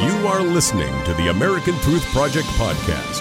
[0.00, 3.20] You are listening to the American Truth Project podcast.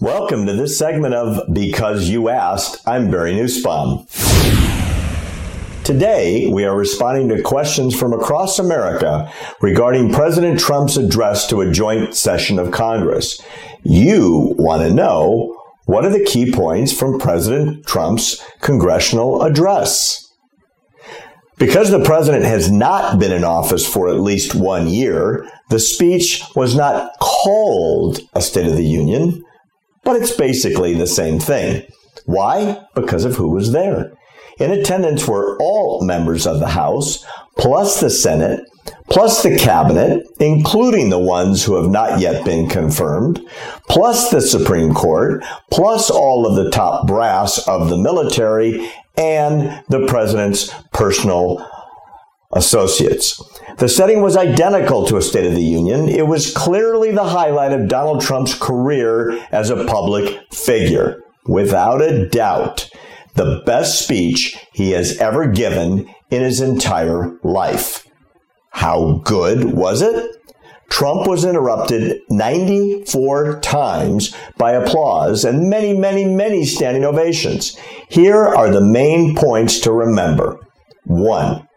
[0.00, 2.80] Welcome to this segment of Because You Asked.
[2.88, 4.06] I'm Barry Nussbaum.
[5.84, 9.30] Today, we are responding to questions from across America
[9.60, 13.42] regarding President Trump's address to a joint session of Congress.
[13.82, 15.54] You want to know
[15.84, 20.29] what are the key points from President Trump's congressional address?
[21.60, 26.42] Because the president has not been in office for at least one year, the speech
[26.56, 29.44] was not called a State of the Union,
[30.02, 31.86] but it's basically the same thing.
[32.24, 32.82] Why?
[32.94, 34.10] Because of who was there.
[34.58, 37.26] In attendance were all members of the House,
[37.58, 38.64] plus the Senate,
[39.10, 43.40] plus the cabinet, including the ones who have not yet been confirmed,
[43.88, 50.06] plus the Supreme Court, plus all of the top brass of the military, and the
[50.06, 51.66] president's personal
[52.52, 53.42] associates.
[53.78, 56.08] The setting was identical to a State of the Union.
[56.08, 61.22] It was clearly the highlight of Donald Trump's career as a public figure.
[61.46, 62.90] Without a doubt,
[63.34, 68.06] the best speech he has ever given in his entire life.
[68.70, 70.36] How good was it?
[70.90, 77.76] Trump was interrupted 94 times by applause and many, many, many standing ovations.
[78.08, 80.58] Here are the main points to remember.
[81.04, 81.68] One,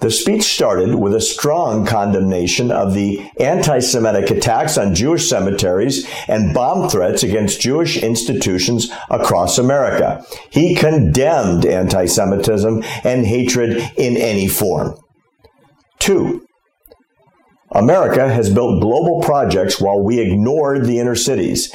[0.00, 6.08] the speech started with a strong condemnation of the anti Semitic attacks on Jewish cemeteries
[6.26, 10.24] and bomb threats against Jewish institutions across America.
[10.50, 14.96] He condemned anti Semitism and hatred in any form.
[16.00, 16.44] Two,
[17.72, 21.72] America has built global projects while we ignored the inner cities.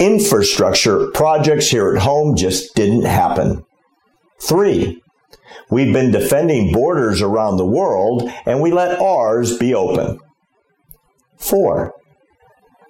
[0.00, 3.62] Infrastructure projects here at home just didn't happen.
[4.40, 5.00] Three,
[5.70, 10.18] we've been defending borders around the world and we let ours be open.
[11.36, 11.94] Four,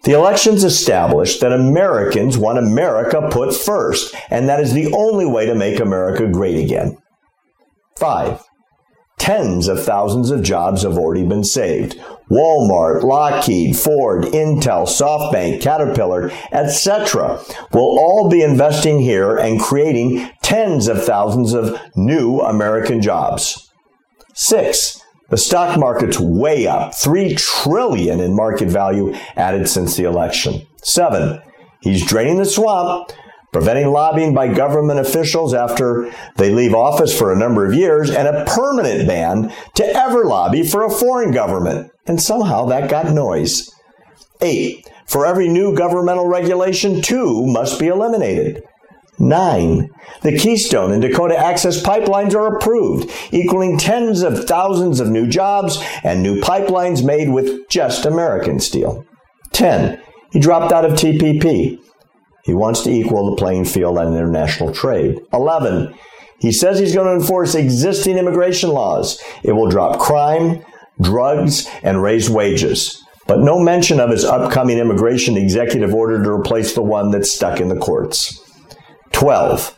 [0.05, 5.45] the elections established that Americans want America put first, and that is the only way
[5.45, 6.97] to make America great again.
[7.99, 8.43] Five,
[9.19, 11.99] Tens of thousands of jobs have already been saved.
[12.31, 17.41] Walmart, Lockheed, Ford, Intel, SoftBank, Caterpillar, etc.
[17.73, 23.71] will all be investing here and creating tens of thousands of new American jobs.
[24.35, 30.67] Six, the stock market's way up, 3 trillion in market value added since the election.
[30.83, 31.43] Seven,
[31.81, 33.11] he's draining the swamp
[33.53, 38.29] preventing lobbying by government officials after they leave office for a number of years, and
[38.29, 41.91] a permanent ban to ever lobby for a foreign government.
[42.07, 43.71] And somehow that got noise.
[44.41, 48.63] Eight, for every new governmental regulation, two must be eliminated.
[49.19, 49.91] Nine,
[50.23, 55.83] the Keystone and Dakota Access pipelines are approved, equaling tens of thousands of new jobs
[56.05, 59.05] and new pipelines made with just American steel.
[59.53, 60.01] Ten,
[60.31, 61.81] he dropped out of TPP.
[62.49, 65.21] He wants to equal the playing field on international trade.
[65.35, 65.93] 11.
[66.39, 69.23] He says he's going to enforce existing immigration laws.
[69.45, 70.65] It will drop crime,
[70.99, 73.05] drugs, and raise wages.
[73.27, 77.61] But no mention of his upcoming immigration executive order to replace the one that's stuck
[77.61, 78.43] in the courts.
[79.13, 79.77] 12.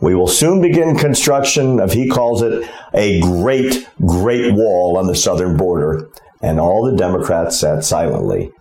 [0.00, 5.14] We will soon begin construction of, he calls it, a great, great wall on the
[5.14, 6.08] southern border.
[6.40, 8.52] And all the Democrats sat silently.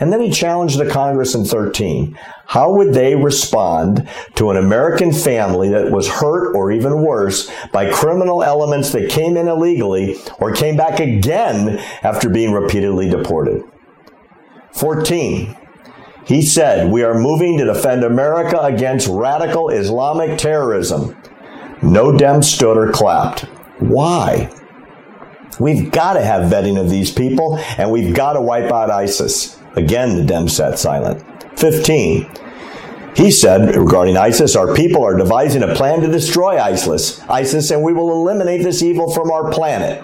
[0.00, 2.18] And then he challenged the Congress in 13.
[2.46, 7.90] How would they respond to an American family that was hurt or even worse by
[7.90, 13.62] criminal elements that came in illegally or came back again after being repeatedly deported?
[14.72, 15.56] 14.
[16.26, 21.16] He said, We are moving to defend America against radical Islamic terrorism.
[21.82, 23.42] No Dem stood or clapped.
[23.78, 24.50] Why?
[25.60, 29.60] We've got to have vetting of these people, and we've got to wipe out ISIS.
[29.76, 31.22] Again, the Dems sat silent.
[31.58, 32.30] 15.
[33.16, 37.82] He said regarding ISIS, our people are devising a plan to destroy ISIS, ISIS, and
[37.82, 40.02] we will eliminate this evil from our planet.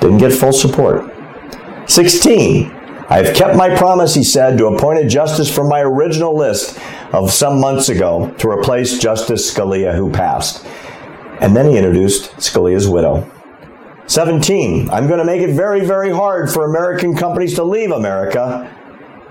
[0.00, 1.12] Didn't get full support.
[1.86, 2.70] 16.
[3.08, 6.78] I have kept my promise, he said, to appoint a justice from my original list
[7.12, 10.64] of some months ago to replace Justice Scalia, who passed.
[11.40, 13.30] And then he introduced Scalia's widow.
[14.12, 14.90] 17.
[14.90, 18.70] I'm going to make it very, very hard for American companies to leave America.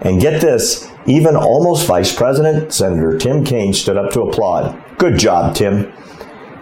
[0.02, 4.84] And get this, even almost Vice President Senator Tim Kaine stood up to applaud.
[4.98, 5.94] Good job, Tim.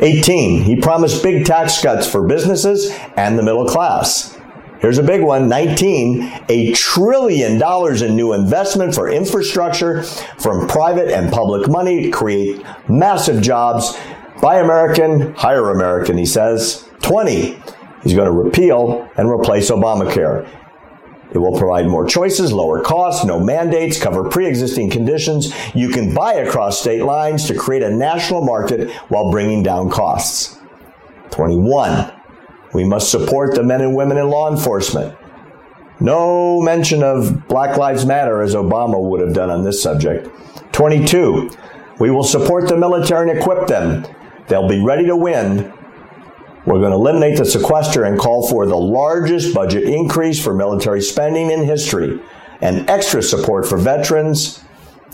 [0.02, 0.64] 18.
[0.64, 4.38] He promised big tax cuts for businesses and the middle class.
[4.82, 11.08] Here's a big one 19, a trillion dollars in new investment for infrastructure from private
[11.08, 13.98] and public money to create massive jobs.
[14.42, 16.86] Buy American, hire American, he says.
[17.02, 17.58] 20,
[18.04, 20.48] He's going to repeal and replace Obamacare.
[21.32, 25.54] It will provide more choices, lower costs, no mandates, cover pre existing conditions.
[25.76, 30.58] You can buy across state lines to create a national market while bringing down costs.
[31.30, 32.12] 21.
[32.74, 35.16] We must support the men and women in law enforcement.
[36.00, 40.30] No mention of Black Lives Matter as Obama would have done on this subject.
[40.72, 41.52] 22.
[42.00, 44.08] We will support the military and equip them.
[44.48, 45.74] They'll be ready to win
[46.66, 51.02] we're going to eliminate the sequester and call for the largest budget increase for military
[51.02, 52.20] spending in history
[52.62, 54.64] and extra support for veterans.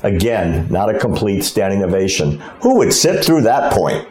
[0.03, 2.39] Again, not a complete standing ovation.
[2.61, 4.07] Who would sit through that point?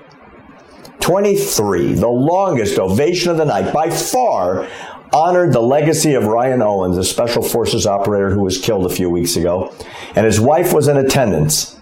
[1.00, 4.66] 23, the longest ovation of the night, by far,
[5.12, 9.10] honored the legacy of Ryan Owens, a special forces operator who was killed a few
[9.10, 9.74] weeks ago,
[10.16, 11.78] and his wife was in attendance.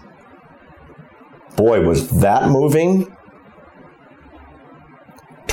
[1.55, 3.15] Boy, was that moving.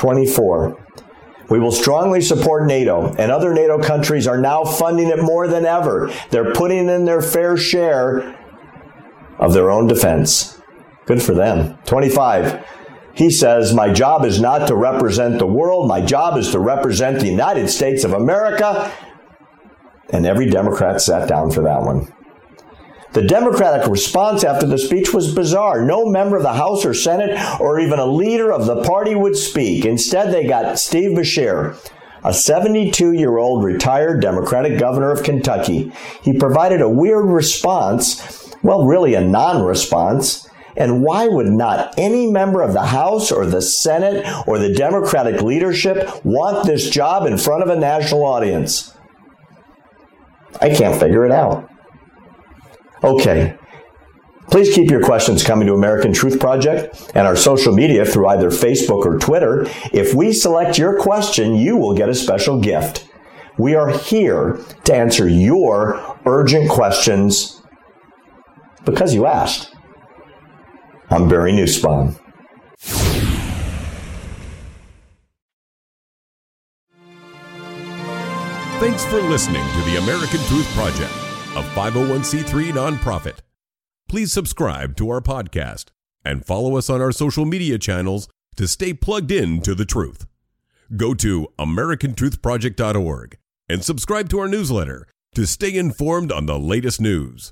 [0.01, 0.83] 24.
[1.51, 5.63] We will strongly support NATO, and other NATO countries are now funding it more than
[5.63, 6.11] ever.
[6.31, 8.35] They're putting in their fair share
[9.37, 10.59] of their own defense.
[11.05, 11.77] Good for them.
[11.85, 12.65] 25.
[13.13, 17.19] He says, My job is not to represent the world, my job is to represent
[17.19, 18.91] the United States of America.
[20.09, 22.11] And every Democrat sat down for that one.
[23.13, 25.83] The Democratic response after the speech was bizarre.
[25.83, 29.35] No member of the House or Senate or even a leader of the party would
[29.35, 29.83] speak.
[29.83, 31.75] Instead, they got Steve Beshear,
[32.23, 35.91] a 72 year old retired Democratic governor of Kentucky.
[36.21, 40.47] He provided a weird response, well, really a non response.
[40.77, 45.41] And why would not any member of the House or the Senate or the Democratic
[45.41, 48.93] leadership want this job in front of a national audience?
[50.61, 51.70] I can't figure it out.
[53.03, 53.57] Okay.
[54.49, 58.49] Please keep your questions coming to American Truth Project and our social media through either
[58.49, 59.65] Facebook or Twitter.
[59.93, 63.07] If we select your question, you will get a special gift.
[63.57, 67.61] We are here to answer your urgent questions
[68.83, 69.73] because you asked.
[71.09, 72.17] I'm Barry Nussbaum.
[78.79, 83.39] Thanks for listening to the American Truth Project a 501c3 nonprofit.
[84.07, 85.87] Please subscribe to our podcast
[86.23, 90.25] and follow us on our social media channels to stay plugged in to the truth.
[90.95, 93.37] Go to americantruthproject.org
[93.67, 97.51] and subscribe to our newsletter to stay informed on the latest news.